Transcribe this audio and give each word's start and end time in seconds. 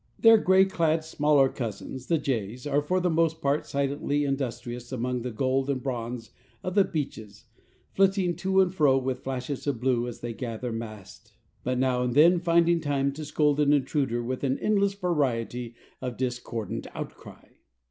Their 0.17 0.37
gay 0.39 0.65
clad 0.65 1.03
smaller 1.03 1.47
cousins, 1.47 2.07
the 2.07 2.17
jays, 2.17 2.65
are 2.65 2.81
for 2.81 2.99
the 2.99 3.11
most 3.11 3.39
part 3.39 3.67
silently 3.67 4.23
industrious 4.25 4.91
among 4.91 5.21
the 5.21 5.29
gold 5.29 5.69
and 5.69 5.79
bronze 5.83 6.31
of 6.63 6.73
the 6.73 6.83
beeches, 6.83 7.45
flitting 7.93 8.35
to 8.37 8.61
and 8.61 8.73
fro 8.73 8.97
with 8.97 9.19
flashes 9.23 9.67
of 9.67 9.79
blue 9.79 10.07
as 10.07 10.21
they 10.21 10.33
gather 10.33 10.71
mast, 10.71 11.33
but 11.63 11.77
now 11.77 12.01
and 12.01 12.15
then 12.15 12.39
finding 12.39 12.79
time 12.81 13.11
to 13.11 13.23
scold 13.23 13.59
an 13.59 13.73
intruder 13.73 14.23
with 14.23 14.43
an 14.43 14.57
endless 14.57 14.95
variety 14.95 15.75
of 16.01 16.17
discordant 16.17 16.87
outcry. 16.95 17.49